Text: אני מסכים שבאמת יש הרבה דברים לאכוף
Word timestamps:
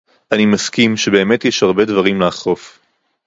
אני 0.31 0.45
מסכים 0.45 0.97
שבאמת 0.97 1.45
יש 1.45 1.63
הרבה 1.63 1.85
דברים 1.85 2.21
לאכוף 2.21 2.79